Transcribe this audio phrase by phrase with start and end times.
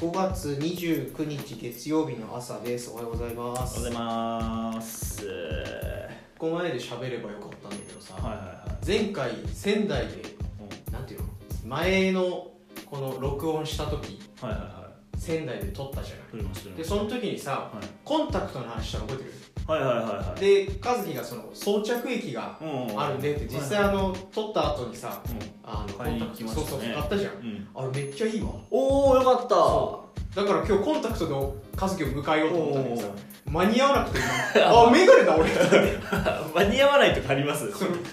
[0.00, 2.90] 5月29日月曜日の朝です。
[2.90, 5.28] おはようございまおはようすございます。
[6.38, 8.86] この前で喋ればよかったんだけどさ、はいはいはい。
[8.86, 10.22] 前回仙台で
[10.90, 11.26] なんていうの
[11.66, 12.50] 前の
[12.86, 16.74] この録音した時はいはいは仙台で撮ったじゃない。
[16.74, 17.86] ですその時にさはい。
[18.02, 19.34] コンタクトの話したの覚えてる？
[19.70, 20.40] はいはいはいはい。
[20.40, 25.22] で和樹がその装着液がうんあるねって実際あの撮った後にさ
[25.62, 26.66] あのコ買いにンタクト行きましたね。
[26.66, 27.68] そうそう買ったじゃん。
[27.74, 28.48] あれめっちゃいいわ。
[28.70, 29.54] おおよかった。
[29.54, 31.34] そだから今日コンタクトで
[31.80, 33.08] 和樹を迎えようと思ったんだけどさ
[33.50, 34.18] 間に合わなくて
[34.54, 35.50] 今 あメガネだ俺。
[36.54, 37.66] 間に合わないとかあります？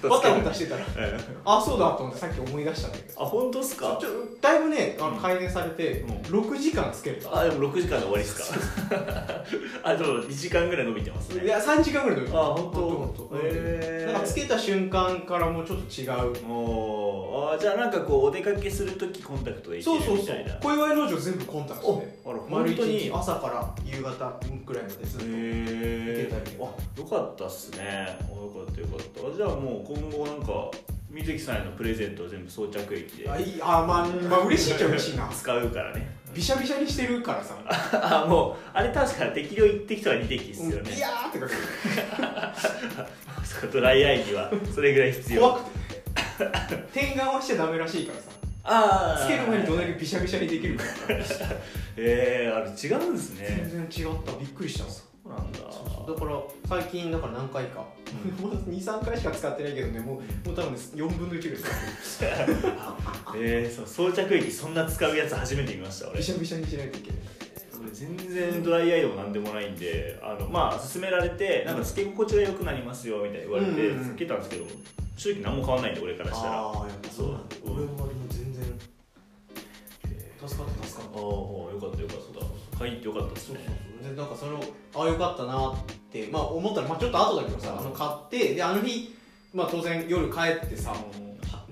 [0.08, 0.82] バタバタしてたら。
[0.98, 3.22] えあそうだと思ってさっき思い出したんだけど。
[3.22, 3.98] あ本当っすか？
[4.02, 4.10] ちょ
[4.42, 5.18] だいぶねあのうん。
[5.18, 6.40] 改善されてうん。
[6.40, 8.58] 6時間つけれたあでも6時間で終わりっすか？
[9.84, 11.46] あでも2時間ぐらい伸びてますね。
[11.46, 13.28] いや3時間ぐらいであ本当？
[13.30, 16.52] 当へえなんかつけた瞬間からもうちょっと違う。
[16.52, 17.56] おー。
[17.56, 20.16] あじゃあなんかこうお出かけするときコンタクトでいけそうそうそう。
[20.18, 23.00] るみたいな小岩井農場全部コンタクトおであら丸一本当に？
[23.00, 25.66] 日朝から夕方ぐらいまでずっとへ
[26.20, 26.64] えいけたりあ
[27.00, 27.80] よかったっすね。
[27.82, 29.36] あよかったよかった。
[29.36, 30.72] じゃあもう今後なんか
[31.10, 35.28] 水木さんへのプレゼントを全部装着液であいいあまあまあ嬉しいっちゃ嬉しいな。
[35.30, 36.16] 使うからね。
[36.34, 37.56] びしゃびしゃにしてるからさ。
[37.94, 40.96] あもうあれ確か適量1滴とか2滴っすよね。
[40.96, 41.48] いやーってか
[43.44, 45.42] そうドライアイにはそれぐらい必要。
[45.42, 45.98] 怖くて。
[46.94, 48.26] 点眼はしちゃダメらしいからさ
[48.64, 50.84] ああつける前にどんだけびしゃびしゃにできるか
[51.96, 53.68] えー、あれ違うんですね。
[53.72, 54.38] 全然違った。
[54.38, 54.90] びっくりしたわ
[55.28, 55.60] そうなんだ。
[56.14, 57.86] だから最近だから何回か、
[58.42, 60.14] まだ23回しか使ってないけどねも
[60.46, 61.58] うもう多分ね4分の1ぐらい
[62.02, 62.58] 使ってる。
[63.36, 66.20] えー、そう装着液そんな使うやつ初めて見ました俺。
[66.20, 67.20] びしゃびしゃにしないといけない。
[67.80, 74.16] 俺全然ドライアイでもなんでもないんであのまあ勧められてなんかつけ心地が良くなりますよみたいな言われてうんうんうん。
[74.16, 74.66] つけたんですけど
[75.18, 76.54] 正直何も変わんないんで俺からしたら。
[76.54, 77.56] あああやっぱそうなんだ。
[77.56, 77.74] そう。
[77.76, 78.64] 俺はでも全然。
[80.48, 81.20] 助かった助かった。
[81.20, 82.78] あよかったよかった。
[82.78, 84.60] 買いてよかったですそうねそうそうでなんかそれを
[84.96, 85.76] ああよかったなっ
[86.12, 87.80] てまあ思ったら、まあ、ちょっと後だけどさ、うん。
[87.80, 89.16] あの買ってであの日、
[89.54, 90.98] まあ、当然夜帰ってさ、は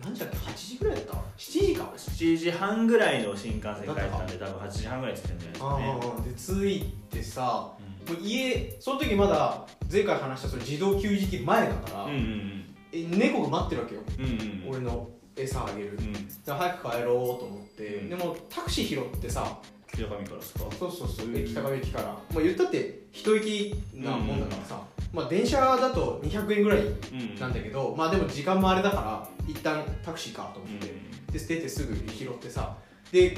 [0.03, 1.93] 何時だっけ8時ぐらいだった？7時か。
[1.95, 6.69] 7時半ぐらいの新幹線帰ったんで多分8時半ぐらい着いたんじゃないですかね。
[6.69, 7.71] で着いてさ
[8.07, 12.75] うもう家その時まだ前回話したその自動給餌器前だから、んうんうん。
[12.91, 16.13] え猫が待ってるわけよ、うんうん俺の餌あげる、うん。
[16.13, 18.09] で早く帰ろうと思って、うん。
[18.09, 19.59] でもタクシー拾ってさ
[19.95, 20.59] 北上からですか？
[20.77, 21.27] そうそうそう。
[21.27, 24.81] うん駅高上駅から、まあ、言ったって一駅なもんだからさ、
[25.13, 30.93] まあ、電車だと200円ぐらいうんなんだけど、まあでも時間もあれだから一旦タクシーかと思うんって、
[31.31, 32.75] で捨ててすぐ拾ってさ。
[33.11, 33.37] で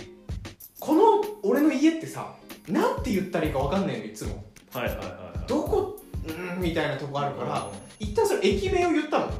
[0.79, 1.01] この
[1.43, 2.35] 俺の家ってさ
[2.67, 4.43] なんて言ったらいいか分かんないのいつも。
[4.73, 5.11] はいはいはいは
[5.45, 5.47] い。
[5.47, 5.99] どこ？
[6.27, 7.69] うんみたいなとこあるから
[7.99, 9.31] 一旦その駅名を言ったの。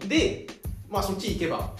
[0.00, 0.08] うん。
[0.08, 0.46] で
[0.88, 1.72] まあそっち行けば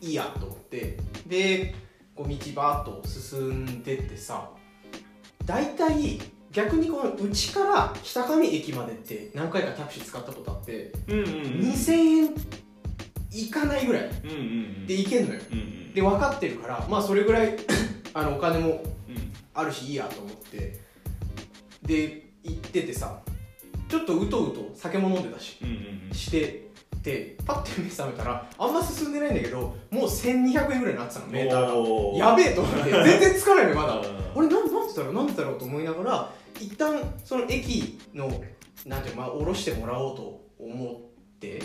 [0.00, 0.98] いいやと思って。
[1.26, 1.74] で
[2.14, 4.50] こう道バーッと進んでってさ
[5.44, 6.20] 大体
[6.52, 11.30] 逆にこのうちから北上駅までって何回かタクシー使ったことあってうんうんうん。
[11.60, 12.34] 2000円
[13.32, 14.02] いかないぐらい
[14.86, 15.40] で行けんのよ。
[15.50, 15.94] うんうん。
[15.94, 17.56] で分かってるからまあそれぐらい
[18.14, 19.32] あのお金もうん。
[19.52, 20.80] あるしいいやと思って
[21.82, 23.20] で行っててさ
[23.88, 26.14] ちょっとうとうと酒も飲んでたしうんうんうん。
[26.14, 26.63] して
[27.04, 32.30] てパッて目覚めたらあんま進んでないんだけどもう1200円ぐらいになってたのメーターが。
[32.30, 32.90] やべえと思って。
[32.90, 33.96] 全然つかないのよまだ。
[33.98, 34.04] うん。
[34.34, 38.28] 俺なんなんでだろうなんでだろうと思いながら一旦その駅の
[38.86, 41.62] なんていうのまあ降ろしてもらおうと思って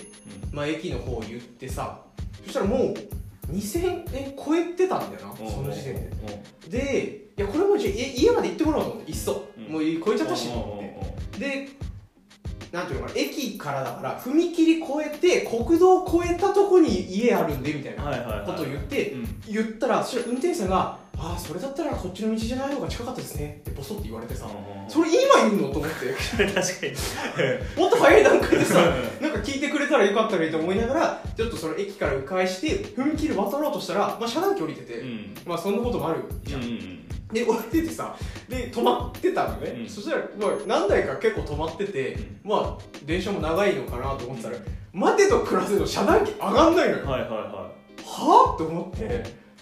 [0.51, 2.01] まあ駅の方を言ってさ
[2.44, 5.51] そしたらもう2000円超えてたんだよなうん。
[5.51, 6.11] その時点で。
[6.66, 6.69] うん。
[6.69, 9.73] でいやこれもうじゃ家まで行ってもらおうと思っていっそ、うん。
[9.73, 11.39] もう超えちゃったしと思って。
[11.39, 11.69] で
[12.72, 19.41] なんていうのかな駅からだから踏切越えて国道越えたとこに家あるんでみたいなことを言ってうん。
[19.47, 24.47] 言ったらそしたら運転手さんが「ああそれだったらこっちの道じゃない方が近かったですね」ってボソって言われてさ
[24.88, 25.74] それ今言うの？
[25.74, 26.13] と思って。
[26.38, 26.62] 確かに。
[27.81, 28.75] もっと早い段階でさ
[29.19, 35.36] なんか聞いてくれたらよかったのにと思いながらちょっとその駅から迂回して踏切渡ろうとしたら、まあ、遮断機降りてて、うん。
[35.45, 37.00] まあそんなこともあるじゃん、うん
[37.31, 38.15] で降りててさ
[38.47, 39.89] で止まってたのね、うん。
[39.89, 42.39] そしたら、まあ、何台か結構止まってて、うん。
[42.43, 44.55] まあ電車も長いのかなと思ってたら、
[44.93, 47.35] 待てと暮らせの遮断機上がんないのよ、はいはいは
[48.03, 49.05] はあって思って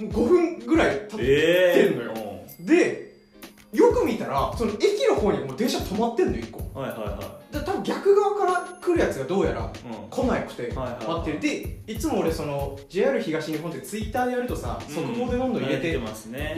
[0.01, 2.13] もう5分ぐらい経いって、ええんのよ。
[2.61, 3.07] で
[3.73, 6.79] よく見たらその駅の方にもう電車止まってんの1個。
[6.79, 9.71] はいはいはで多分逆側から来るやつがどうやら
[10.09, 11.39] 来なくて待ってる。
[11.39, 15.99] でいつも俺その JR 東日本ってツイッターでやるとさ速報でどんどん入れてや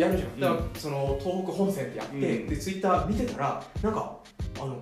[0.10, 0.58] るじゃん、だうん。
[0.58, 2.48] からその東北本線ってやって、うん。
[2.48, 4.18] でツイッター見てたらなんか
[4.62, 4.78] あの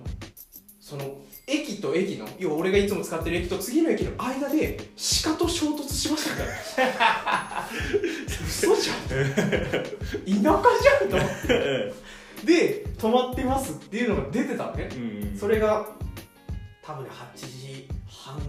[0.80, 1.04] その
[1.46, 4.78] 駅と駅の要は俺がいつも使ってる駅と次の駅の間で
[5.24, 6.40] 鹿と衝突しましたみ
[6.76, 7.68] たいな。
[8.46, 8.96] 嘘じゃん。
[8.98, 11.94] 田舎じゃんと思って。
[12.44, 15.38] で止まってますっていうのが出てたのねうん。
[15.38, 15.88] それが
[16.88, 18.40] 多分ね8時半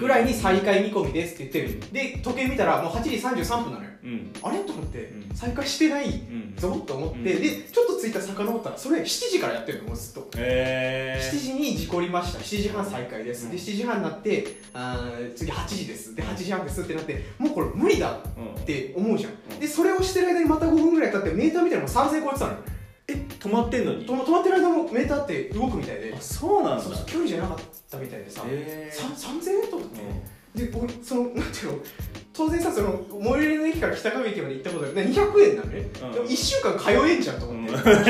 [0.00, 1.92] ぐらいに再開見込みですって言ってる。
[1.92, 3.90] で時計見たらもう8時33分なのよ。
[4.02, 4.32] うん。
[4.42, 4.58] あれ？
[4.64, 5.36] と思ってうん。
[5.36, 6.56] 再開してないうん。
[6.56, 7.24] ぞと思って、うん。
[7.24, 10.28] でちょっとツイッター遡ったらそれ7時からやってるのもうずっと。
[10.38, 12.40] へ7時に事故りました。
[12.40, 13.52] 7時半再開です、うん。
[13.52, 16.16] で7時半になってあー次8時です。
[16.16, 18.16] で8時半ですってなってもうこれ無理だっ
[18.56, 19.60] うんて思うじゃん。
[19.60, 22.58] でそれをしてる間にまた5分ぐらい経ってメーター見たらもう3000超えてたのよ
[23.08, 24.04] え止まってんのに？
[24.04, 26.14] と止まってる間もメーターって動くみたいで。
[26.16, 26.82] あそうなんだ。
[26.82, 27.58] そうそう距離じゃなかっ
[27.90, 30.00] たみたいでさ、へさ3000円と思って、
[30.56, 31.78] うで俺そのなんていうの？
[32.32, 34.94] 当然さその最寄りの駅から北上駅まで行ったことある。
[34.94, 36.12] で200円なのね、うん。
[36.12, 38.04] でも1週間通えんじゃんとん思って、確かに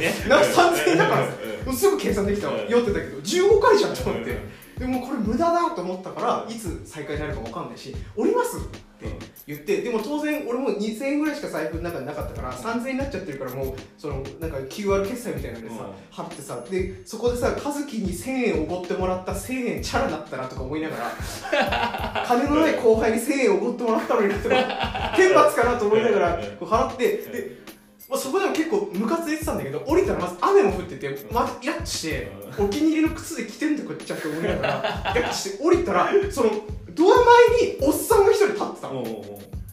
[0.00, 0.14] ね。
[0.28, 2.68] なんか3000円だからさすぐ計算できたわ、うん。
[2.68, 3.18] 酔ってたけど。
[3.18, 4.40] 15回じゃんと思って、うん。
[4.78, 9.06] でもこれ無駄だと思ったからいつ再開になるか分かんないし降りますって
[9.46, 15.92] 言ってでも当然俺も2000円ぐらいしか財布の中になかったから3000円になっちゃってるからもうそのなんか QR 決済みたいなのでさ、うん。
[16.10, 27.66] 貼ってさでそこでさ和樹に1000円おごってもらった1000円チャラだったなとか思いながら 金のない後輩に1000円おごってもらったのになとか天罰かなと思いながらこう払ってで
[28.08, 36.50] まあ、そこでも結構ムカついてたんだけど降りたらまず雨も降っててまずイラッとしてお気に入りの靴で着てんだこっちゃって思いながらイラッとして降りたらその
[36.96, 39.04] ドア前におっさんが一人立ってたの。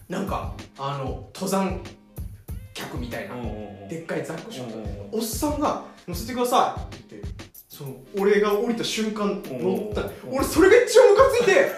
[0.09, 1.81] なんかあの登山
[2.73, 3.35] 客みたいな。
[3.89, 7.29] でっかいザックションおっさんが「乗せてください」って言って
[7.69, 10.01] その俺が降りた瞬間乗った。
[10.27, 11.71] お俺それが一番ムカついて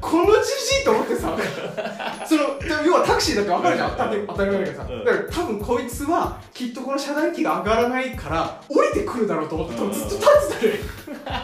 [0.00, 1.36] このじじいと思ってさ
[2.26, 2.42] その
[2.84, 4.88] 要はタクシーだって分かるじゃん当たり当たり前だけどさ。
[4.90, 5.04] うん。
[5.04, 10.78] だから多分こいつはきっとこの遮断機が上がらないから降りてくるだろうと思って多分ずっと立って
[11.24, 11.36] たね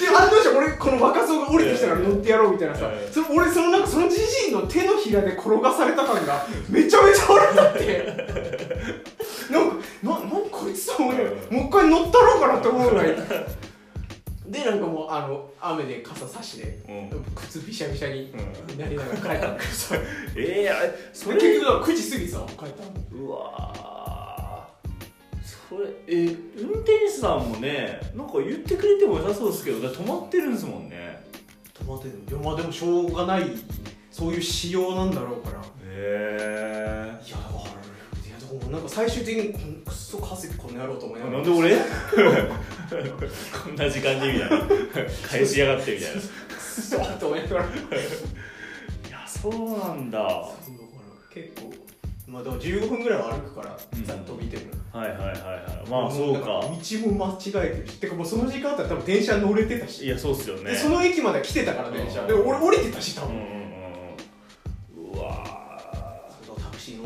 [0.00, 2.86] で案の定俺この若造が降りてきたから乗ってやろうみたいなさ。
[2.86, 8.24] うんその俺そのなんかそのじじいの手のひらで転がされた感がめちゃめちゃ腹立って。
[9.50, 13.16] なんかな何こいつと思いながらもう一回乗ったろうかなって思うぐらい
[14.46, 17.24] でなんかもうあの雨で傘差しでうん。
[17.34, 18.78] 靴びしゃびしゃにうん。
[18.78, 19.96] なりながら帰ったんだけどさ
[20.36, 23.24] ええあれそれ結局だから9時過ぎさ帰ったの。
[23.24, 25.44] うわー。
[25.68, 26.26] それえ
[26.58, 31.24] 運転手さんもねなんか言ってくれても良さそうですけどだって止まってるんですもんね。
[31.72, 32.18] 止まってる。
[32.24, 33.50] のいやまあでもしょうがない
[34.10, 35.60] そういう仕様なんだろうから。
[35.60, 37.64] へえいやだからい
[38.30, 41.38] やだからなんか最終的にこのクソ稼ぎこの野郎と思いながら。
[41.38, 41.76] なんで俺？
[43.02, 44.60] こんな時間にみたいな。
[45.28, 46.20] 返しやがってみたいな。
[46.20, 47.68] いクソと思いながらや
[49.26, 50.48] そうなんだ。
[51.32, 51.72] 結構
[52.26, 54.04] まあでも15分ぐらいは歩くからうん。
[54.04, 55.32] ざっと見てるの、いはいはいは
[55.86, 55.90] い。
[55.90, 56.46] まあそうか。
[56.46, 58.00] も道も間違えてるし。
[58.00, 60.70] てかもうその時間だったら多分電車乗れてたし、いやそうっすよね。
[60.70, 62.26] でその駅まで来てたから電車、うん。
[62.28, 63.63] で俺降りてたし多分、うんうんうん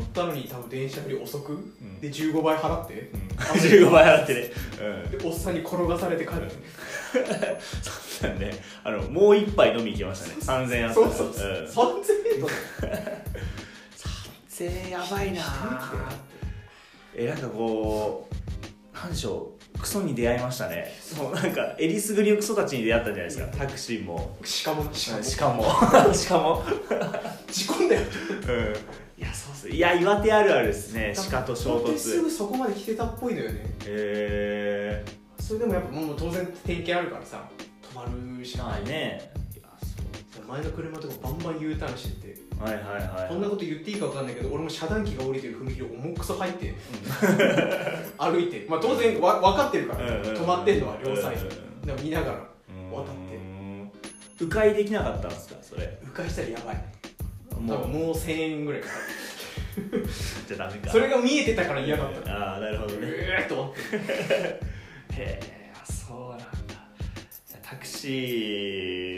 [0.09, 1.99] ったのに多分電車より遅く、ん。
[2.01, 3.11] で15倍払って？
[3.11, 4.51] ー、うん、15倍払ってね。
[4.81, 5.19] うん。
[5.19, 6.49] でおっさんに転がされて帰って、
[7.81, 8.51] そうだね。
[8.83, 10.65] あのもう一杯飲み行きましたね。
[10.67, 11.07] 3000円あったら。
[11.07, 12.01] そうそうそう、ん。
[12.01, 12.53] 3000円とか
[14.49, 15.41] 3000円やばいな。
[17.15, 20.93] えなんかこうなんでしょうクソに出会いましたね。
[21.17, 23.57] もうなんかえりすぐりのクソたちに出会ったんじゃないですか。
[23.57, 24.37] タクシーも。
[24.43, 24.93] しかも。
[24.93, 25.23] しかも。
[25.23, 26.13] しかも。
[26.13, 26.63] しかも。
[27.49, 28.01] 事故んだよ。
[28.47, 28.51] う
[29.21, 29.21] ん。
[29.21, 31.13] いやそうっすいや岩手あるあるですね。
[31.29, 33.59] 鹿と衝本当にす突ぐそこまで来てたっぽいのよね。
[33.85, 35.05] へえ
[35.39, 37.49] それでもやっぱもう当然点検あるからさ。
[37.91, 38.05] 止ま
[38.37, 39.31] るしかまないあね
[40.49, 43.29] 前の車とかバンバン U ターンしてってはいはいはい。
[43.29, 46.73] こんなこと言っていいか分かんないけど俺も遮断機が降りてる踏切を重くそ入って
[48.17, 51.47] 歩いてまあ当然わ分かってるから止まってんのは両サイド。
[51.85, 54.43] でも見ながらうん渡って。
[54.43, 55.97] 迂回できなかったんですかそれ？
[56.03, 56.83] 迂回したらやばい。
[57.51, 57.79] 多もう。
[57.81, 58.93] 分もう1000円ぐらいかか
[60.47, 60.85] じゃダメか。
[60.85, 62.31] るそれが見えてたから嫌だった。
[62.31, 63.79] ああなるほどうねーっと思って。
[65.15, 65.58] へえ
[67.69, 68.07] タクシ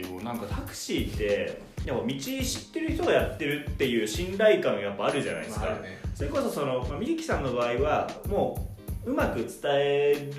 [0.05, 2.43] ーもなんかタクシーってでも道知っ
[2.73, 5.97] てる人がやってるっていう信頼感がやっぱあるじゃないですか、まあね。
[6.13, 8.67] それこそそのまあみゆきさんの場合はも
[9.05, 10.31] ううまく伝え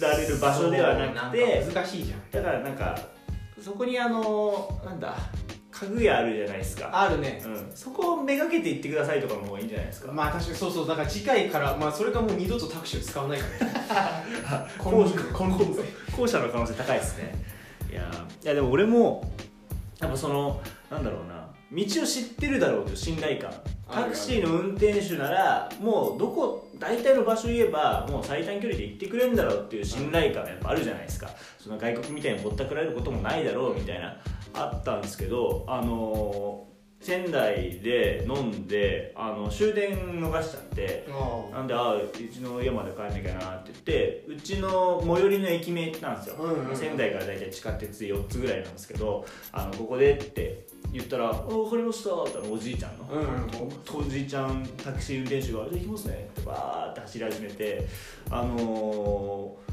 [0.00, 2.30] られる場所ではなくて難しいじゃん。
[2.32, 2.98] だからなんか
[3.62, 5.16] そこにあのなんだ
[5.70, 7.42] 家具屋あるじゃないですか、あるね。
[7.44, 10.88] うん、そこをめがけて行ってくださいとかの方がいいんじゃないですか、まあ確かにそうそう。
[10.88, 13.66] だから次回からまあそれかもう二度とタクシーを使わないから。
[13.66, 13.74] ね
[14.78, 15.84] 後金輪金輪際
[16.16, 17.34] 後者の可能性高いですね。
[17.90, 18.10] いや
[18.42, 19.30] いやでも俺も
[20.00, 23.52] やっぱそのなんだろうな道を知ってるだろうという信頼感。
[23.90, 31.28] タクシーの運転手ならもうどこ大体の場所言えばもう最短距離で行ってくれるんだろうっていう信頼感がやっぱあるじゃないですか。
[31.58, 34.16] その外国みたいにぼったくられることもないだろうみたいな
[34.54, 36.73] あったんですけどあのー
[37.04, 46.76] 仙台で飲んであの終電逃しちゃってあなんであうちの家まで帰んなきゃなって言ってうちの最寄りの駅名行ったんですよ、うんうんうん。
[46.76, 54.06] 仙台から大体地下鉄4つぐらいなんですけどあのここでって言ったら「あ分かりました」っておじいちゃんの、うんうん。
[54.06, 57.86] おじいちゃんタクシー運転手が「じゃあ行きますね」ってバーって走り始めて
[58.30, 59.64] あのー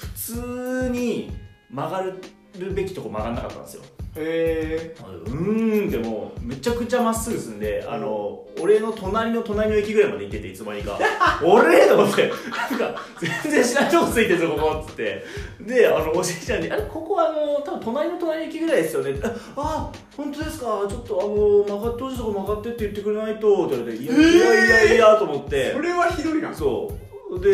[0.00, 1.30] 普通に
[1.70, 2.14] 曲がる
[2.58, 3.82] べきとこ曲がんなかったんですよ。
[4.16, 10.98] へえうーんってもうめちゃくちゃまっすぐ進んで、あの俺の隣の隣の駅ぐらいまで行ってていつまにか
[11.44, 12.28] 「俺!」と思って。
[12.70, 13.00] なんか
[13.44, 15.24] 全然知らないとこついてるぞここっつって。
[15.60, 20.66] であのおじいちゃんに「あれここあの多分隣の隣の駅ぐらいですよね」ああ本当ですか？
[20.88, 25.72] ちょっとあの曲がってほしいとこ曲がってって言ってくれないと」って言われて「いやいやいやいや」と思って。
[25.72, 26.52] それはひどいな。
[26.52, 26.90] そ
[27.30, 27.38] う。
[27.40, 27.52] でう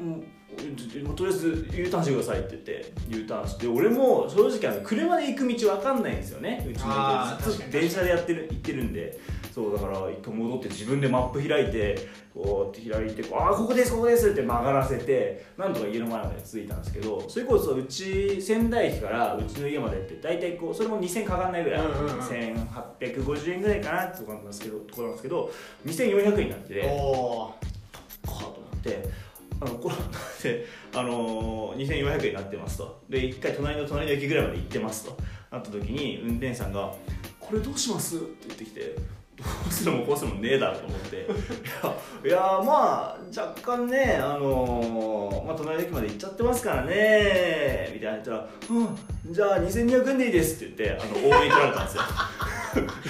[0.00, 0.29] ん
[1.16, 9.40] とりあえず U ターンしてくださいって言って U ターンして俺も正直あの車で行く道分かんないんですよねうちの家ずっと電車でやってる行ってるんで。
[9.52, 22.20] そうだから一回戻って自分でマップ開いてこうって開いてああここですここですって曲がらせてなんとか家の前まで着いたんですけどそれこそうち仙台駅からうちの家までって大体こうそれも2000かかんないぐらい、うんうんうん。
[22.20, 25.52] 1850円ぐらいかなってところなんですけどところなんですけど
[25.84, 27.52] 2400円になっててお
[28.26, 29.08] かと思って
[29.60, 29.94] あのこれ
[30.54, 33.02] で、あのー、2400円になってますと。
[33.08, 35.16] で1回隣の隣の駅ぐらいまで行ってますと。
[35.50, 36.92] なった時に運転手さんが
[37.40, 41.16] 「これどうします?」って言ってきてどうするもこうするもねえだろと思って。
[41.16, 48.18] いやいやまあ若干ねあのーまあ、隣の駅まで行っちゃってますからねみたいな。
[48.18, 52.02] 言ったら「うんじゃあ2200円でいいです」って言ってあの応援取られたんですよ。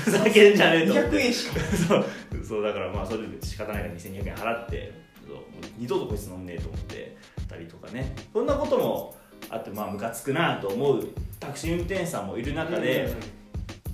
[0.04, 1.10] ふざけんじゃねえと思って。
[1.10, 1.60] 200円しか。
[1.88, 2.04] そう
[2.42, 4.92] そうだからまあそれで仕方ないから2200円払って
[5.30, 5.44] そうもう
[5.78, 7.16] 二度とこいつ飲んねえと思って
[7.48, 8.14] たりとかね。
[8.32, 9.14] そんなことも
[9.48, 11.08] あってまあムカつくなと思う
[11.38, 13.14] タクシー運転手さんもいる中で、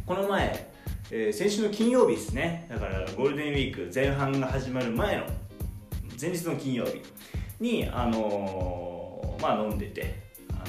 [0.07, 0.69] この前、
[1.11, 2.66] えー先週の金曜日ですね。
[2.71, 5.25] だからゴールデンウィーク前半が始まる前の
[6.21, 7.02] 前日の金曜日
[7.61, 10.14] にあのーまあ飲んでて、
[10.50, 10.66] あのー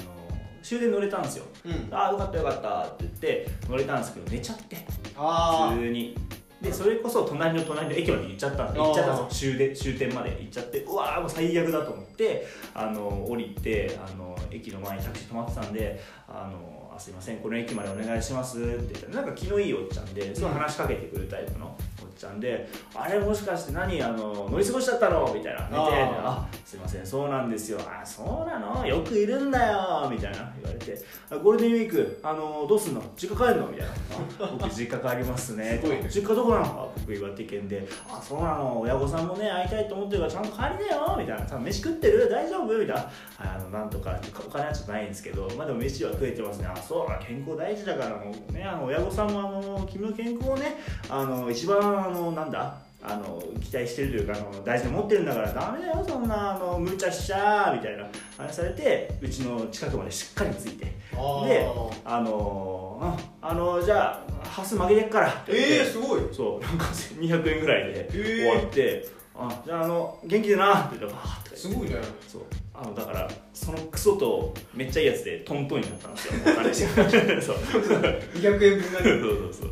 [0.62, 1.46] 終電乗れたんですよ。
[1.64, 1.72] うん。
[1.72, 4.76] うんああよかったよかったって言って乗れたんですけど寝ちゃって。
[5.16, 6.14] あ普通に
[6.60, 9.52] でそれこそ隣の隣の駅まで行っちゃったんで行っちゃったんですよ。
[9.52, 18.58] 終電終点まで行っちゃってうわーもう最悪だと思ってあの降りてあの駅の前にタクシー止まってたんであのあすいませんこの駅までお願いします。
[18.58, 25.32] って言ったらなんか気のいいおっちゃんですごい話しかけてくるタイプのおっちゃんで、あれもしかして何あの乗り過ごしちゃったの？
[25.32, 25.60] みたいな。
[25.68, 27.78] 寝てああすいませんそうなんですよ。
[27.80, 28.84] あそうなの？
[28.84, 30.08] よくいるんだよ。
[30.10, 30.52] みたいな。
[30.60, 30.98] 言われて
[31.30, 33.02] あゴールデンウィークあのどうすんの？
[33.16, 33.68] 実家帰るの？
[33.68, 34.46] みたいな。
[34.46, 35.78] あ僕実家帰りますね。
[35.80, 36.08] すね。
[36.10, 36.64] 実家どこなの？
[36.64, 37.88] あ僕岩手県で。
[38.10, 38.80] あそうなの。
[38.80, 41.16] 親御さんもね会いたいと思ってるからちゃんと帰りなよ。
[41.16, 41.46] みたいな。
[41.46, 42.28] さ飯食ってる？
[42.28, 42.76] 大丈夫？
[42.76, 43.10] みたいな。
[43.38, 45.48] あのなんとかお金はちょっとないんですけど。
[45.56, 46.66] まあでも飯は食えてますね。
[46.66, 50.76] あそうだ健康大事だからもうねあの親御さんもあの君の健康をね
[51.10, 58.04] あの一番あのなんだあの期待してるというかあの大事に持ってるんだからダメだよそんなあの無茶しちゃみたいな
[58.36, 60.96] 話されてうちの近くまでしっかりついて。
[61.14, 61.66] あで
[62.04, 63.16] あのーあ
[63.50, 65.28] あのじゃあハス曲げてっから。
[65.28, 66.22] ってええすごい。
[66.32, 68.36] そうなんか200円ぐらいでえー。
[68.38, 69.06] 終わって、
[69.38, 70.86] あじゃああの元気でな。
[70.86, 71.96] って言ったらバーってすごいね。
[72.26, 72.42] そう。
[72.74, 76.40] あのだからそのクソとめっちゃいいやつでトントンになったんですよ。
[76.44, 76.74] お金
[77.40, 77.84] そうそう。
[77.84, 78.00] そう
[78.34, 79.20] 200円分がね。
[79.20, 79.70] そうそう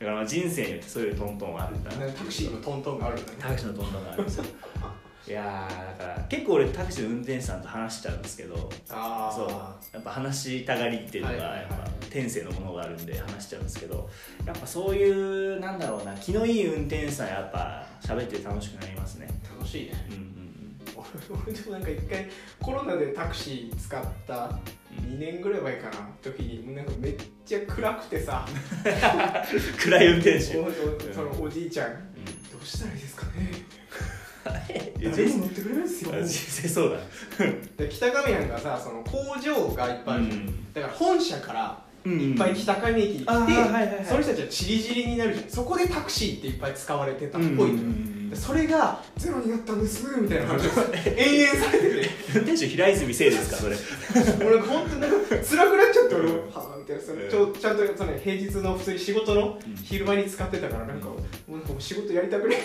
[0.00, 3.38] だからまあ人生によってそういうトントンはあるんだなタクシーのトントンがあるんだね。
[3.40, 4.44] タクシーのトントンがあるんですよ
[5.26, 9.48] いやーだから結構俺タクシーの運転手さんと話しちゃうんですけどあそう。
[9.94, 14.10] やっぱ話したがりっていうのがやっぱ天性のものがあるんで話しちゃうんですけど
[14.44, 15.10] やっぱそうい
[15.56, 19.28] うなんだろうな気のいい運転手さんやっぱ喋って楽しくなりますね。
[19.50, 19.92] 楽しいね。
[20.10, 20.22] うんうんう
[21.38, 21.42] ん。
[21.42, 22.28] 俺でもなんか一回
[22.60, 24.50] コロナでタクシー使った
[25.00, 27.16] 2年ぐらい前かな時になんかめっ
[27.46, 28.46] ちゃ暗くてさ。
[29.80, 30.40] 暗い運転手。
[31.14, 31.94] そのおじいちゃん
[32.52, 33.50] どうしたらいいですかね
[34.44, 36.10] 誰も乗ってくれないですよ。
[36.14, 36.98] あ実際そうだ。
[37.76, 40.72] で北上なんかさその工場がいっぱいあるじゃん、うん。
[40.72, 44.04] だから本社からうんいっぱい北上駅に来て、はいはいはい。
[44.06, 45.48] その人たちはチリチリになるじゃん。
[45.48, 50.70] そこでタクシーっていっぱい使われてたっぽいのよ、うんそれがゼロになったんですみたいな話を
[51.16, 52.10] 延々されてて。
[52.34, 53.76] 運転手平泉聖ですかそれ。
[54.44, 56.38] 俺本当になんか辛くなっちゃって俺も。
[56.52, 57.02] はあみたいな。
[57.02, 59.76] そのちょちゃんとその平日の普通に仕事のうん。
[59.76, 61.16] 昼間に使ってたからなんか、も
[61.48, 62.58] うなんかもう仕事やりたくない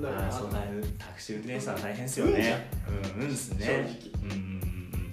[0.00, 0.32] んだろうな。
[0.32, 0.60] そうだ
[0.98, 2.70] タクシー運転手さんは大変ですよね。
[3.16, 3.22] うん。
[3.22, 3.66] うんですね。
[3.66, 4.24] 正直。
[4.24, 5.12] うんうん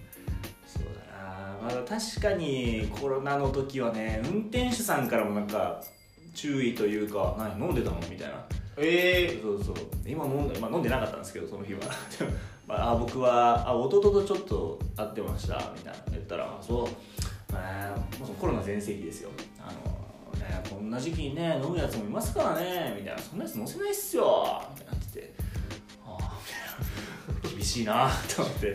[0.66, 1.58] そうだな。
[1.62, 5.84] まあ確かにコロナの時はね運転手さんからもなんか
[6.34, 8.46] 注意というか何飲んでたのみたいな。
[8.78, 9.75] えそうそう。
[10.06, 11.80] 今飲んで、まあ、飲んでなかったんですけどその日は。
[12.66, 16.00] まあ、あ僕はあ弟とちょっと会ってましたみたいな。
[16.12, 16.84] 言ったらあそ
[17.50, 17.96] う、まあ、
[18.40, 19.30] コロナ全盛期ですよ。
[19.60, 19.93] あの、
[20.44, 23.22] ね、こんな時期にね飲むやつもいますからねみたいな。
[23.22, 25.20] そんなやつ乗せないっすよみたいなって。
[25.20, 25.34] て
[26.06, 27.58] ああみたいな。
[27.58, 28.68] 厳しいなと思って。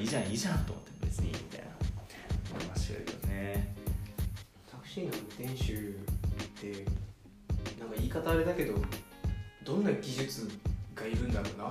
[0.00, 0.90] いいじゃんいいじゃんと思って。
[1.06, 1.66] 別にみたいな。
[2.52, 3.74] 思いましたけどね。
[4.70, 5.76] タクシーの運転手っ
[6.72, 6.84] て
[7.78, 8.74] なんか言い方あれだけど
[9.64, 10.48] どんな技術
[10.94, 11.70] がいるんだろうな。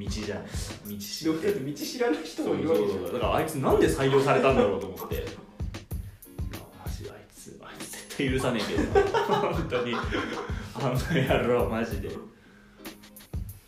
[0.00, 1.34] 道じゃないですか道知道
[1.74, 3.04] 知らない人もいるわけじゃん。
[3.04, 5.49] だからあいつなんで採用されたんだろうと思って
[8.20, 9.00] 対許さねえけど。
[9.00, 9.94] な本当に。
[9.94, 9.98] あ
[10.82, 12.10] の野郎マジで。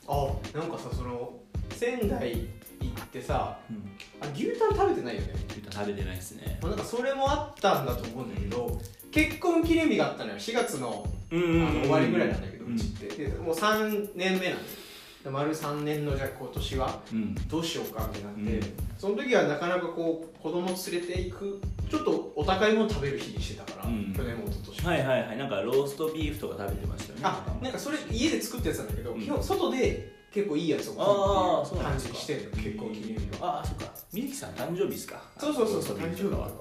[0.06, 1.32] あなんかさその
[1.70, 2.48] 仙台
[2.80, 3.90] 行ってさうん。
[4.20, 5.28] あ牛タン食べてないよね。
[5.70, 6.58] 食べてないですね。
[6.60, 8.80] まあなんかそれもあったんだと思うんだけど
[9.10, 10.36] 結婚記念日があったのよ。
[10.36, 13.06] 4月のうんあの終わりぐらいなんだけどうんうちって。
[13.06, 14.81] でもう3年目なんでで
[15.30, 17.34] 丸3年のじゃあ今年はうん。
[17.48, 18.62] どうしようかってなって、うん。
[18.98, 21.60] その時はなかなかこう子供連れていく
[21.90, 24.12] ちょっとお高いもの食べる日にしてたから、うん。
[24.14, 24.82] 去年も一昨年。
[24.82, 25.36] もはいはいはい。
[25.38, 27.22] なんかローストビーフとか食べてましたよね。
[27.24, 29.20] あなんかそれ家で作ったやつなんだけど、うん。
[29.20, 33.58] 基本外で結構いいやつをあー食う感じにしてんの結婚記念日は。
[33.58, 33.92] ああそっか。
[34.12, 35.22] みずきさん誕生日ですか？
[35.38, 36.42] そうそうそうそうローストビーフとか。
[36.42, 36.52] は誕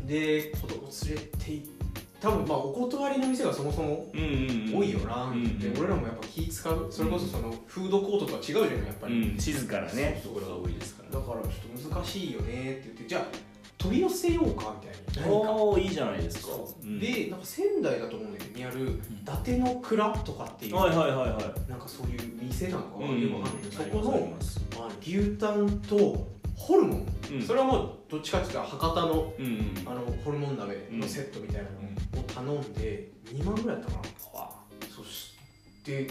[0.00, 1.62] 生で子供連れて行
[2.24, 5.74] 多分まあお断りの店がそもそも多いよなうんうん。
[5.78, 6.86] 俺らもやっぱ気使う。
[6.90, 11.20] それこそそのフードコートとは違うじゃんやっぱり、うん静かなねところが多いですから。
[11.20, 13.26] だからちょっと難しいよねって言ってじゃあ
[13.76, 15.30] 取り寄せようかみたいな。
[15.30, 16.52] おおいいじゃないですか。
[16.82, 21.70] でなんか仙台だと思うんだけどにある伊達の蔵とかっていう、はいはいはいはい。
[21.70, 26.26] なんかそういう店なのかよくわかんないけどそこのますあの牛タンと
[26.56, 27.42] ホルモン、うん。
[27.42, 29.74] それはもうどっちかっていうと博多のうんうん。
[29.86, 34.38] あのホルモン鍋のセットみたいなのを頼んで2万ぐらいだったかな。
[34.40, 34.50] わ
[34.94, 35.34] そし
[35.84, 36.08] て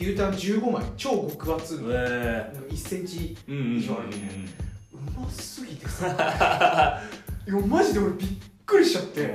[0.00, 0.84] 牛タン15枚。
[0.96, 1.80] 超極厚。
[1.88, 2.50] え。
[2.54, 4.48] なんか1センチうんうんうん以上あるね
[4.92, 6.06] うますぎてさ。
[7.46, 8.28] いやマジで俺びっ
[8.64, 9.30] くりしちゃって、いや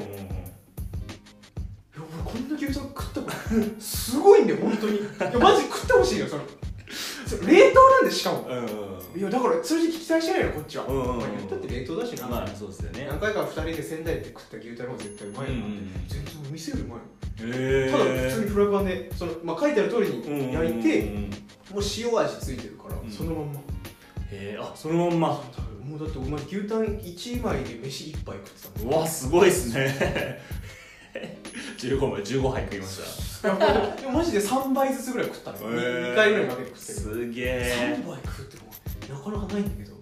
[1.96, 4.98] 俺こんな牛タン食ったことすごいんだよ本当に。
[4.98, 6.41] いやマジ食ってほしいよそれ
[7.36, 8.48] 冷凍なんでしかも。
[8.48, 8.98] うんうん。
[9.20, 11.18] いやだから正直期待してないのこっちは、うんうんうん。
[11.18, 13.08] まあ、言ったって冷凍だしな、まあそうですよね。
[13.10, 15.66] 何回か2人で仙台で食った牛タンの方が絶対うまいよな、
[16.08, 21.30] 全然お店よりうまいへえただ普通にフライパンでその、まあ、書いてある通りに焼いて、うん
[21.74, 23.12] もう塩味ついてるから、うん。
[23.12, 23.60] そのまんま。
[24.32, 25.28] へえあそのまんま。
[25.84, 29.02] もうだってお前牛タン1枚で飯1杯食ってたうもん。
[29.02, 30.42] わすごいっすね
[31.77, 33.47] 15枚15杯食いました。
[33.49, 36.13] いやもうでもマジで3杯ずつぐらい食ったの、へー。
[36.13, 36.77] 2回ぐらいまで食ってる。
[36.77, 38.49] すげ3え杯食うっ
[39.08, 39.97] てなかなかないんだけどう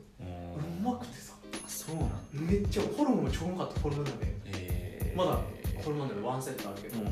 [0.83, 1.33] まくてさ。
[1.67, 2.15] そうなんだ。
[2.33, 4.25] めっちゃホルモンも超うまかったホルモン鍋
[4.57, 5.39] へまだ
[5.83, 7.05] ホルモン鍋ワンセットあるけど、うん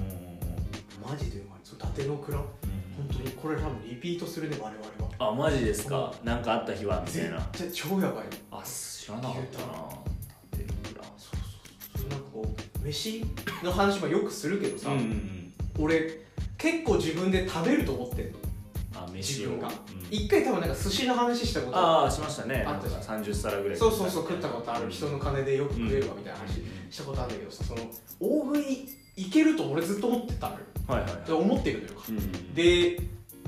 [1.05, 1.59] マジでうまい。
[1.63, 2.37] そう伊達の蔵。
[2.37, 4.83] 本当にこれ多分リピートするね我々
[5.19, 5.31] は。
[5.31, 6.13] あマジですか？
[6.23, 7.41] なんかあった日はみた絶いな。
[7.51, 9.89] 対超やばいあ知らなかったな。
[10.51, 11.37] 天ぷらそう
[11.97, 12.09] そうそう。
[12.09, 13.26] なんかこう飯
[13.63, 15.54] の話もよくするけどさ、うんうんうん。
[15.80, 16.19] 俺
[16.58, 18.39] 結構自分で食べると思ってんの。
[18.96, 19.50] あ飯を。
[19.50, 19.67] 自分が。
[19.67, 19.74] うん。
[20.12, 22.63] 一回多分なんか寿司の話したことああしましたね。
[22.67, 23.04] あったじゃん。
[23.04, 23.78] 三十皿ぐらい。
[23.78, 24.89] そうそうそう食ったことある。
[24.89, 27.82] 人の金でよく食えるわみたいな話うんしたことあるんだけどさその
[28.19, 30.60] 大食いいけると俺ずっと思ってたのよ。
[30.88, 31.93] はいはいで思ってるのよ。
[32.10, 32.54] うん。
[32.54, 33.00] で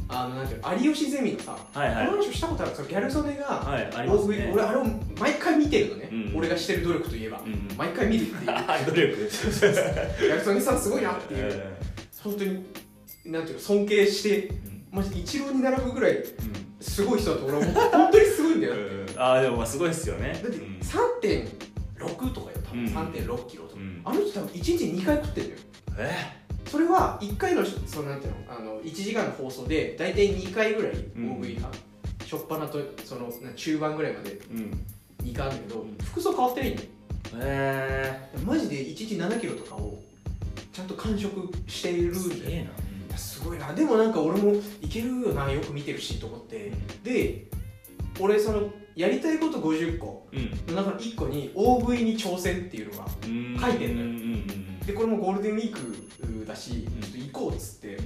[0.07, 2.05] あのなんていうの有吉ゼミのさ、はいはい。
[2.07, 4.51] この話をしたことあるそのギャル曽根がはいありますね。
[4.53, 4.83] 俺あれを
[5.19, 7.69] 毎回見てるのね、うん俺がしてる努力といえば、うんうん。
[7.77, 8.51] 毎回見るっていう。
[8.53, 9.15] あ努力。
[9.17, 11.77] ギャル曽根さんすごいなっていう、 え
[12.23, 12.65] 本当に
[13.25, 14.83] なんていうの尊敬してーうん。
[14.91, 16.23] マジで一郎に並ぶぐらいうん。
[16.79, 19.13] すごい人だと俺は思って本当にすごいんだよだって。
[19.13, 19.21] うん。
[19.21, 20.39] ああでもまあすごいですよね。
[20.43, 20.79] だってうん。
[20.81, 22.81] 3.6とかよ多分。
[22.81, 22.87] うん。
[22.87, 24.01] 3.6キロとか、うん。
[24.03, 25.59] あの人多分1日2回食ってるのよ。
[25.97, 26.44] え？
[26.67, 31.69] それは1回のそのなんていうのあの1時間の放送で大体2回ぐらい大食いが、
[32.19, 34.85] 初っ端とそのな中盤ぐらいまでうん。
[35.25, 36.89] 2回あるんだけど服装変わってないんだよ。
[37.41, 39.99] えマジで1日7キロとかを
[40.71, 42.65] ちゃんと完食しているんだよ。
[43.15, 43.73] すごいな。
[43.73, 46.71] でもなんか俺もいけるよなよく見てるしと思って。
[47.03, 47.47] で
[48.19, 50.27] 俺そのやりたいこと50個。
[50.31, 50.75] なうん。
[50.75, 53.57] の中の1個に大食いに挑戦っていうのがうん。
[53.59, 54.43] 書いてんのよ。
[54.85, 57.97] でこれもゴールデンウィークだしちょっと行こうっつって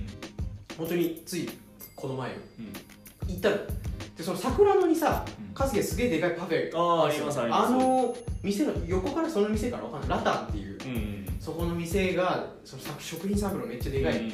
[0.77, 1.49] 本当につい
[1.95, 2.31] この前
[3.27, 3.57] 行ったの。
[4.17, 5.53] でその桜野にさうん。
[5.53, 7.73] カズゲすげえでかいパフェあーありますあります。
[7.73, 10.09] あの店の横からその店からわかんない。
[10.09, 10.77] ラタンっていう。
[10.85, 10.91] うん。
[10.91, 11.37] うん。
[11.39, 14.31] そこの店がその食品サークルめっちゃでかいうん。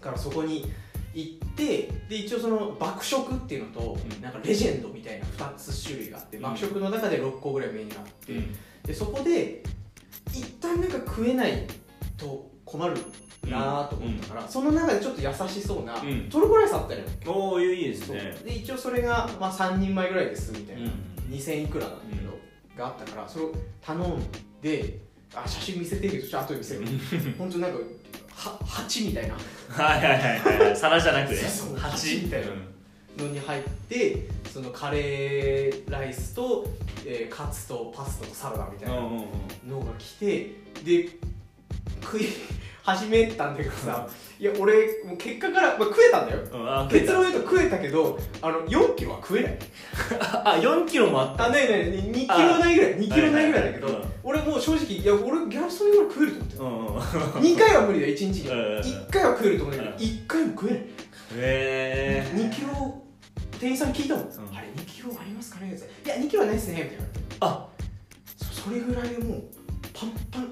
[0.00, 0.70] からそこに
[1.14, 4.22] 行ってで一応その爆食っていうのと、うん。
[4.22, 6.42] なんかレジェンドみたいな2つ種類があって、うん。
[6.42, 8.56] 爆食の中で6個ぐらいメニューがあって、うん。
[8.82, 9.62] でそこで
[10.28, 11.66] 一旦なんか食えない
[12.16, 12.94] と困る
[13.48, 16.28] なと思ったから、その中でちょっと優しそうな、うん。
[16.30, 18.36] トルコライスあったのよおおいいですね。
[18.44, 21.34] で一応それが、まあ、3人前ぐらいですみたいな、うん。
[21.34, 22.38] 2000いくらなんだけど、
[22.76, 24.22] があったからそれを頼ん
[24.62, 25.00] で
[25.34, 27.34] あ写真見せてるけどちょっと後で見せる。
[27.38, 27.78] 本当なんか
[28.34, 29.34] は鉢みたいな。
[29.34, 30.76] はいはいはいはい。
[30.76, 31.36] 皿じゃなくて？
[31.36, 32.48] そ鉢みたいな
[33.24, 36.66] のに入ってそのカレーライスと、
[37.06, 40.26] えーカツとパスタとサラダみたいなのが来て
[40.84, 41.08] で
[42.02, 42.26] 食い
[42.82, 44.06] 始めたんだけどさ
[44.38, 46.40] いや俺もう結果から、まあ、食えたんだよ。
[46.52, 49.58] うんあ結論言うと食えたけどあの4キロは食えない。
[50.44, 51.46] あ4キロもあった。
[51.46, 58.48] あねえねえ2キロないぐらい2キロないぐらいだけど、はいはいはい俺もう正直いや俺ギャルソンぐらい食えると思ってうんうん2回は無理だよ1日に。
[58.48, 58.80] うんうんうん。
[58.80, 60.02] 1回は食えると思うんだけどうん。
[60.02, 60.80] 1回も食えない。
[60.80, 60.84] へ
[61.36, 62.30] え。
[62.34, 63.02] 2キロ
[63.58, 64.28] 店員さんに聞いたもん、ん。
[64.56, 67.04] あれ2キロありますかねいや2キロはないっすねみたいな。
[67.40, 67.68] あ。
[68.36, 69.42] そそれぐらいもう
[69.92, 70.42] パンパン。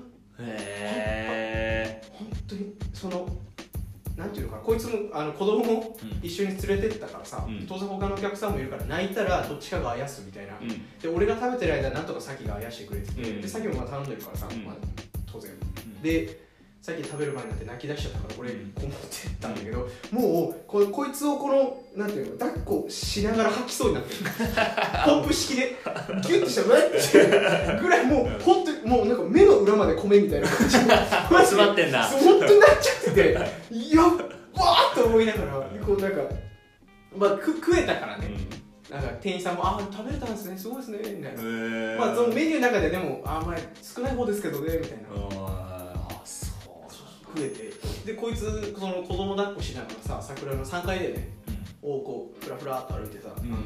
[0.41, 1.27] へえ。
[1.29, 1.50] 本
[2.51, 3.29] 当にその
[4.17, 6.21] なんていうのかなこいつもあの子供もうん。
[6.23, 7.67] 一緒に連れてったからさ、うん。
[7.67, 10.53] 当然他のお客さんもいるから泣いたらどっちかがあやすみたいな、
[11.01, 13.41] で俺が食べてる間なんとかさきがあやしてくれてて、うん。
[13.41, 14.65] でさきもまあ頼んでるからさ、うん。
[14.65, 14.75] まあ、
[15.31, 15.53] 当然。
[15.53, 16.03] うん。
[16.03, 16.50] で
[16.81, 18.73] さっき食べる前になって泣き出しちゃったから俺うん。
[18.73, 24.21] こってったんだけど、もうここいつをこのなんていうの抱っこしながら吐きそうになってる。
[25.05, 25.77] ポンプ式で
[26.27, 30.95] ギュッとしたらうわってぐらいもう本当にもうなんか目の裏まで米みたいな感じで。
[30.97, 32.03] 詰まってんな。
[32.03, 33.45] 本当になっちゃっててやっ
[34.57, 35.53] ばーっと思いながら
[35.85, 36.23] こうなんか
[37.15, 38.31] まあく食えたからね。
[38.91, 40.59] なんか店員さんも「あ食べれたんですね。
[40.59, 41.43] すごいですね」みたいな、
[41.97, 45.60] まあそのメニューの中ででも「あまあ少ない方ですけどね」みたいな
[47.35, 51.29] 食えてでこいつその子供抱っこしながらさ桜の3階でね
[51.83, 53.63] をこうふらふらっと歩いてさ、うんあの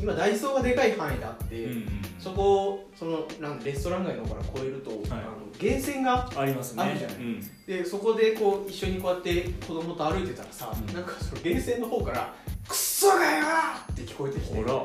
[0.00, 1.86] 今ダイソーがでかい範囲であって、うん
[2.18, 5.22] そこをそのなんレストラン街の方から越えると、あの
[5.58, 6.82] ゲーセンがありますね。
[6.84, 7.16] あるじゃない。
[7.16, 7.50] うん。
[7.66, 10.94] でそこでこう一緒にこうやって子供と歩いてたらさ、うん。
[10.94, 12.34] なんかそのゲーセンの方から
[12.68, 13.46] 「クソがよ!」
[13.92, 14.54] って聞こえてきて。
[14.54, 14.84] ほら。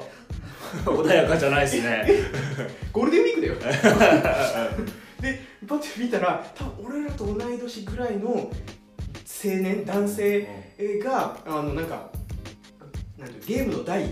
[0.84, 2.08] 穏やかじゃないですね。
[2.92, 3.56] ゴールデンウィークだよ
[5.22, 8.52] でパッて見たら多分俺らと同い年ぐらいの青
[9.44, 10.48] 年男性
[11.04, 12.10] があのなんか
[13.18, 14.06] なんていうゲームの台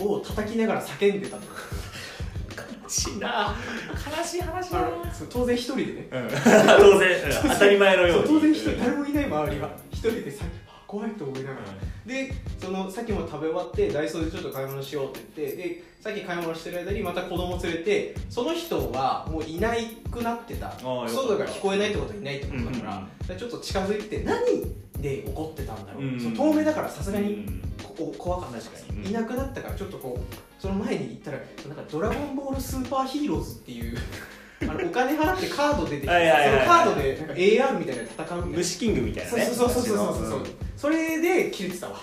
[0.00, 1.42] を叩きながら叫んでたと。
[2.86, 3.54] 悲しいな。
[4.16, 4.88] 悲しい話だな。
[5.28, 6.08] 当然一人でね。
[6.12, 6.28] うん。
[6.32, 7.50] 当然うん。
[7.50, 8.28] 当たり前のように。
[8.28, 11.62] 当然一人うん誰もいない周りは一人でさあ怖いと思いながら。
[12.06, 20.72] でそのさっきも食べ終わってダイソーでちょっと買い物しようって言ってでさっき買い物してる間にまた子供連れてその人はもういないくなってた。
[20.78, 24.40] 外が聞こえないってことはいないってことだから,、うんうんちょっと近づいて何
[25.00, 27.62] で怒ってたんだろう、うんその遠目だからさすがにうん
[27.96, 29.10] こ怖かったし確かに。
[29.10, 33.98] いなくなったからちょっとこうその前に行ったらなんか「ドラゴンボールスーパーヒーローズ」っていう
[34.62, 38.46] あのお金払ってカード出てきてそのカードでなんか AR みたいなの戦うみたいな。
[38.58, 39.44] 虫キングみたいなね。
[39.44, 41.96] そうそうそうそうそうそう、んそれで切れてたわ。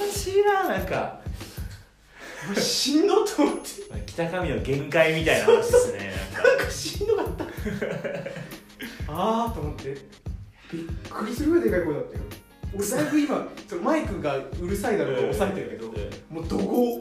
[0.00, 1.20] 悲しいななんか。
[2.56, 3.62] しんどっと思って。
[4.06, 6.70] 北上の限界みたいな話ですねなんか。
[6.70, 7.44] しんどかった。
[9.12, 9.96] ああと思って。
[10.72, 12.22] びっくりするぐらいでかい声だったよ。
[12.72, 13.48] 俺だいぶ今
[13.82, 15.88] マイクがうるさいだろうと抑えてるけど
[16.30, 16.98] もう怒号。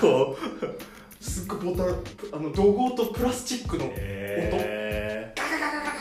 [0.00, 0.95] こう
[1.26, 1.86] すっごいボタン
[2.32, 5.92] あの怒号とプラスチックのえガガガガガガ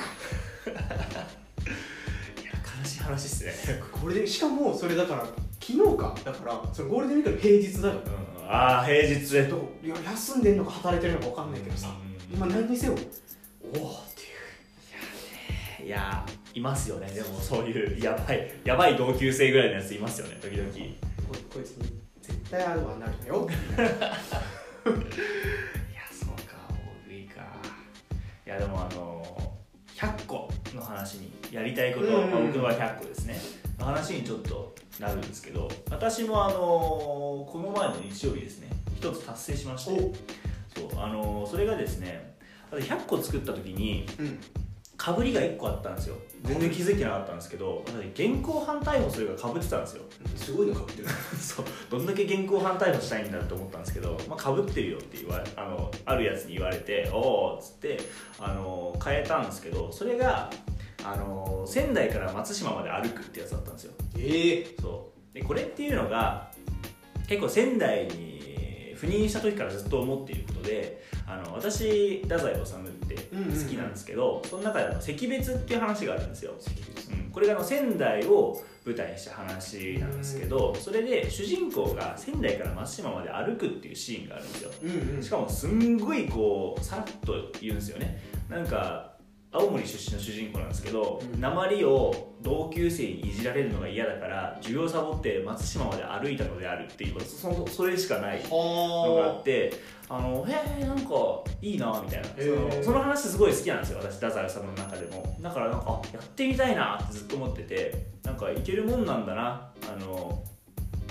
[0.80, 5.26] ー、いや悲しい話ですね、これでしかもそれだから
[5.60, 14.22] 昨日かだからそのゴールデンウィークの平日だようん、ああ平日だからいや休んでんのか働いてるのか分かんないけどさうん今何にせよおおって
[15.82, 20.96] いういやいますよねでもそういうやばいやばい同級生ぐらいのやついますよね時々い
[21.28, 24.14] ここいつに絶対あるわなるのよや
[24.86, 25.02] そうか
[26.70, 27.42] 大食いか。
[28.46, 29.26] いやでもあの
[29.96, 33.40] 100個の話にやりたいこと、うんまあ僕の場合100個ですね。
[33.80, 40.14] の話にちょっとなるんですけど私もあのこの前の日曜日ですね一つ達成しまして。
[40.76, 42.36] そうあのそれがですね
[42.70, 44.40] 100個作った時にうん
[45.06, 46.16] かぶりが1個あったんですよ。
[46.42, 50.04] 全然気づいてなかったんですけど私現行犯逮捕それがかぶってたんですよ。
[50.36, 51.08] すごいのかぶってる。
[51.40, 51.66] そう。
[51.92, 58.00] どんだけ現行犯逮捕したいんだと思ったんですけど、まあ、かぶってるよって言われあのあるやつに言われておおっつって
[58.40, 60.50] あの変えたんですけどそれが
[61.04, 63.94] あの仙台から松島まで歩くってやつだったんですよ。
[64.18, 65.36] ええそう。
[65.36, 66.50] でこれっていうのが
[67.28, 68.55] 結構仙台に
[68.96, 76.54] 赴任した時からずっと思っていることであの私太宰治って好きなんですけど、その中であの惜別っていう話があるんですよ、
[77.12, 84.72] うん、これがあの仙台を舞台にした話なんですけど、それで主人公が仙台から松島まで歩くっていうシーンがあるんですよ。
[85.24, 88.22] しかもすんごいこうさらっと言うんですよね。
[88.48, 89.15] なんか
[89.56, 91.40] 青森出身の主人公なんですけど、うん。
[91.40, 99.74] 鉛を同級生にいじられるのが嫌だから授業サボって松島まで歩いたのであるっていうそのそれしかないのがあはって
[100.10, 100.20] あ。
[100.20, 101.10] のへえなんか
[101.62, 102.28] いいなみたいな。
[102.28, 105.36] そのその話すごい好きなんですよ私太宰さんの中でも。
[105.42, 110.44] だからなんかあやってみたいなってずっと思っててなんかいけるもんなんだなあの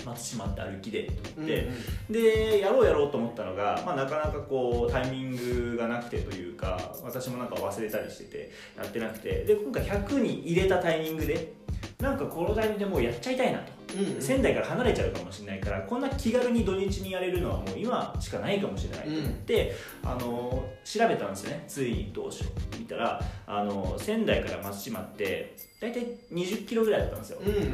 [0.05, 1.69] 松島って歩きでと思って、
[2.11, 11.55] でやろうやろうと思ったのが、まあ、なかなかこうタイミングがなくてというか私もなんか忘れたりしててやってなくてで今回100に入れたタイミングで
[12.01, 13.73] なんかこのタイミングでもうやっちゃいたいなと。
[13.97, 14.21] うんうん。
[14.21, 21.65] 仙台から離れちゃうかもしれないからこんな気軽に土日にやれるのはもう今しかないかもしれないと思って、あの調べたんですよね。
[21.69, 27.71] ついにどうしよう見たらあの仙台から松島って大体20キロぐらいだったんですよ、うんうんうん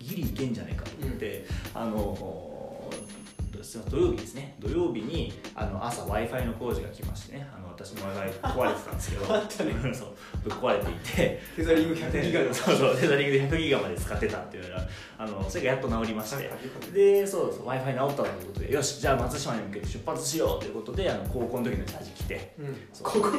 [0.00, 2.47] ギリいけんじゃないかと思って、あの
[3.90, 4.54] 土曜日ですね。
[4.58, 7.46] 土曜日にあの朝 w i f i の工事が来ましてね。
[7.54, 9.26] あの私の w i f i 壊れてたんですけど。
[9.34, 9.72] あったね。
[9.92, 10.08] そう。
[10.44, 11.40] ぶっ壊れていて。
[11.56, 12.54] テザリング100ギガの。
[12.54, 12.96] そうそう。
[12.96, 16.50] テザリングで100ギガまで使ってたっていうのがあのそれがやっと治りまして、
[16.94, 17.66] でそうそう。
[17.66, 18.72] W i f i 治ったということで。
[18.72, 22.54] よしじゃあ松島に向けて出発しようということであの高校の時のチャージ来て。
[22.58, 22.76] うん。
[22.92, 23.20] そう。
[23.20, 23.38] ここ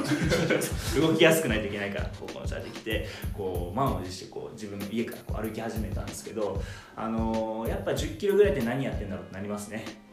[1.02, 6.62] 動きやすくないといけないから高校のチャージ来てこう満を持してこう自分の家からこう歩き始めたんですけど、
[6.96, 10.09] あのーやっぱ1 0キロぐらいって何やってんだろうってなりますね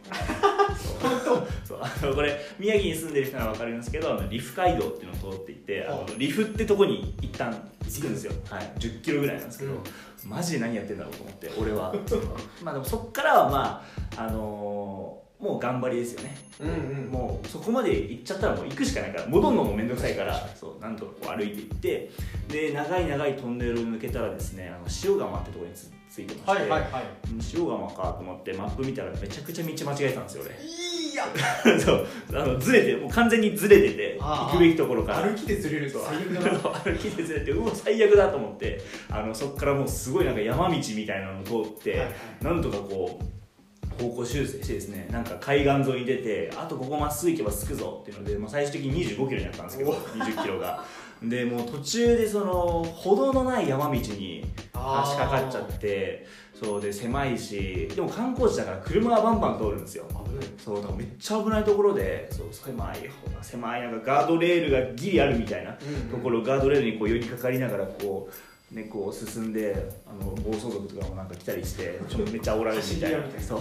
[1.25, 1.49] そう。
[1.65, 1.79] そう。
[1.83, 9.81] あのこれ宮城に住んでる人なら分かるんですけどリフ街道っていうのを通っていてあのリフってとこに一旦着くんですよ、はい、1 0キロぐらいなんですけど、うん。
[10.25, 11.95] マジで何やってんだろうと思って俺は。
[12.63, 13.85] まあでもそっからはま
[14.17, 16.37] ああのーもう頑張りですよね。
[16.61, 16.73] うんう
[17.09, 17.11] ん。
[17.11, 22.11] もうそこまで行っちゃったらもう行くしかないから戻るのも面倒くさいからそうなんとかこう歩いて行って
[22.49, 31.25] で長い長いトンネルを抜けたらですねあの塩釜ってところにつついてまして、はいはいはうん塩釜かと思ってマップ見たらめちゃくちゃ道間違えてたんですよいいや。
[31.67, 32.07] 俺 そう。
[32.33, 35.23] あのずれてもう完全にずれてて行くべきところから。
[35.23, 35.99] 歩きでずれると。
[36.01, 38.81] 最悪だな歩きでずれてうわ最悪だと思って。
[39.11, 42.45] あのそこからもうすごいなんか山道みたいなのを通って、はいはい。
[42.45, 50.85] なんとかこう方向修正してですねなんか海岸沿いに出てあとここまっすぐ行けば着くぞっていうので、まあ、最終的に2 5キロになったんですけどお2 0キロが
[51.29, 60.07] でもう途中でその歩道のない山道に足かかっちゃってそうで狭いしでも観光地だから車がバンバン通るんですよ。
[60.63, 62.99] そうだからめっちゃ危ないところでそう狭い
[63.43, 68.29] 狭いなんかガードレールがギリあるみたいなうんところガードレールにこう寄りかかりながらこ
[68.73, 73.19] うねこう進んであの暴走族とかもなんか来たりしてちょめっちゃ煽られるみたいな。
[73.41, 73.61] そう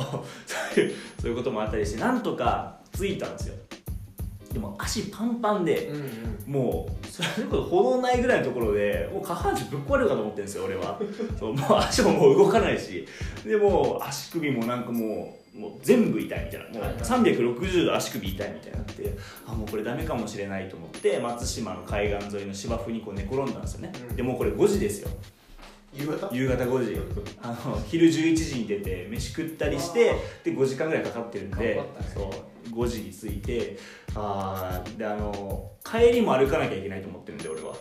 [1.22, 3.56] そういうこともあったりしてなんとか着いたんですよ
[4.56, 6.00] でも足パンパンでうんう
[6.50, 6.54] ん。
[6.54, 10.98] もうそれこそ歩道ないぐらいのところでもう下半身ぶっ壊れるかと思ってるんですよ俺は。
[11.38, 13.06] そうもう足ももう動かないし。
[13.46, 16.66] でもう足首もなんかもうもう全部痛いみたいな。
[16.70, 17.02] もうはいはい。
[17.02, 24.16] 360度足首痛いみたいになってあもうこれダメかもしれないと思って松島の海岸沿いの芝生にこう寝転んだんですよね、うん。
[24.16, 25.10] でもうこれ5時ですよ
[25.96, 26.30] 夕方？
[26.36, 27.00] 夕方5時。
[27.42, 31.82] あの昼11時に出て飯食ったりしてで5時間ぐらいかかってるんで、ね。
[32.14, 33.78] そう5時に着いて
[34.16, 37.74] あーであの帰りも歩かなきゃいけないと思ってるんで俺は。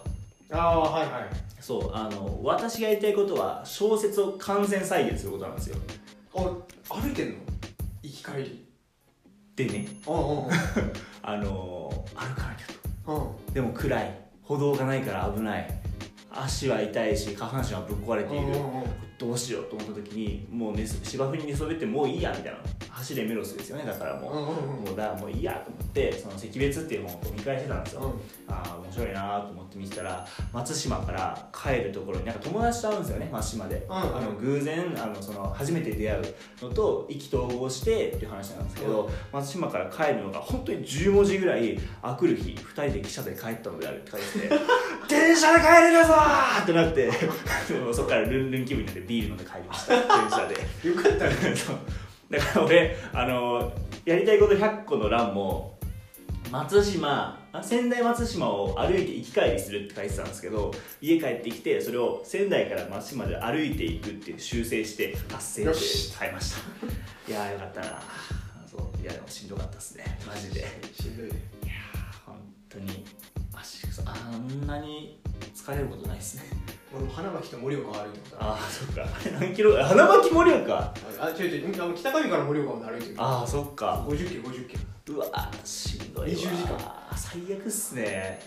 [0.52, 1.22] ああはいはい。
[1.60, 5.76] そうあの私がやりたいことは小説を完全再現することなんですよ。
[6.36, 6.40] あ
[6.94, 7.36] 歩いてんの？
[8.02, 8.64] 行き帰り。
[9.56, 9.86] でね。
[11.22, 13.16] あの歩かなきゃうん。
[13.16, 14.18] とでも暗い。
[14.42, 15.66] 歩道がないから危ない
[16.42, 18.84] 足は痛いし下半身はぶっ壊れている、うんうんうん。
[19.18, 22.58] どうしようと思った時にもう、ね、芝生に寝そべってもういいやみたいな。
[22.94, 23.84] 走れメロスですよね。
[23.84, 24.84] だからもう、うんうんうん。
[24.84, 28.14] もうだからもういいやと思ってその赤別っていう本を見返してたんですよ、
[28.48, 36.24] ああ面白いなと思って見てたら松島から帰るところになんか友達と会うんですよね松島で、うんあの偶然あのその初めて出会う
[36.62, 39.12] のと意気投合してっていう話なんですけど、うん。
[39.32, 44.54] 松島から帰るのが本当に10文字ぐらいあくる日2人で汽車で帰ったのであるって書いてて
[45.08, 46.62] 電車で帰れるぞー！
[46.62, 47.10] ってなって。
[47.92, 49.94] そこからルンルン気分になってビール飲んで帰りました。
[49.94, 50.88] 電車で。
[50.88, 51.78] よかったねそう
[52.30, 53.72] だから俺あの
[54.04, 55.78] やりたいこと100個の欄も
[56.50, 65.98] 松島あ仙台松島を歩いて行き帰りするって書いてたんですけど家帰ってきてそれを仙台から松島で歩いていくっていう修正して達成よし。
[65.98, 66.58] して変えました。
[67.30, 68.02] いやーよかったな。
[68.66, 70.18] そういやでもしんどかったですね。
[70.26, 70.60] マジで。
[70.60, 70.62] い。
[70.62, 71.26] やしんどい。
[71.28, 72.36] ねー本
[72.68, 73.04] 当に
[73.94, 75.20] 足あんなに
[75.54, 76.42] 疲れることないですね。
[76.94, 79.02] 俺も花巻と盛岡を歩いてたああそっか。
[79.04, 80.94] あ れ何キロ花巻盛岡？
[81.20, 81.82] あ違う違う。
[81.82, 83.14] あの北上から盛岡まで歩いてる。
[83.18, 84.04] ああそっか。
[84.08, 84.80] 50キロ50キロ。
[85.16, 86.78] うわしんどいわ20時間。
[87.16, 88.40] 最悪っすね。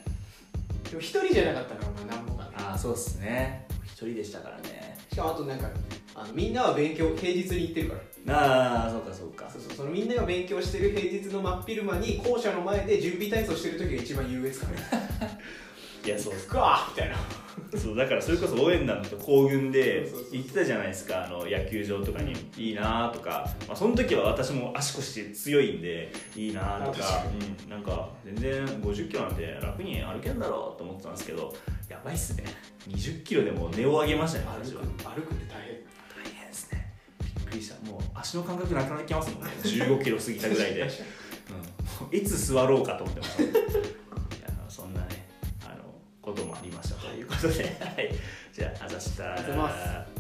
[0.90, 2.50] でも一人じゃなかったからまあ何もかね。
[2.58, 4.96] ああそうっすね一人でしたからね。
[5.12, 5.68] しかもあとなんか
[6.14, 7.96] あのみんなは勉強平日に行ってるか
[8.28, 8.38] ら。
[8.38, 9.50] ああそうかそうか。
[9.50, 14.70] そうそうそのみんなが勉強してる平日の真っ昼間に校舎の前で準備体操してる時が一番優越感。
[16.06, 16.34] いやそう。
[16.36, 17.16] 行くかみたいな。
[17.76, 22.36] そうだからそれこそ応援団と行軍で行ってたじゃないですかあの野球場とかに。
[22.56, 27.24] いいなとか、まあ、その時は私も足腰強いんでいいなとか、
[27.66, 31.54] うん、なんか全然50キロなんて楽に歩けんだろうと思ってたんですけど
[31.90, 32.44] やばいっすね。
[32.88, 34.82] 20キロでもう値を上げましたね私は。
[34.82, 35.74] 歩く歩くって大変。
[35.74, 36.94] 大変ですね。
[37.22, 37.92] びっくりした。
[37.92, 39.50] もう足の感覚なくなってきますもんね。
[39.64, 40.82] 15キロ過ぎたぐらいで、
[42.12, 43.44] うん、いつ座ろうかと思ってました。
[43.44, 43.54] いや
[44.68, 45.28] そんなね
[45.66, 48.14] あのこともありましたということで、はい、
[48.54, 50.17] じゃああざしたありがとうございます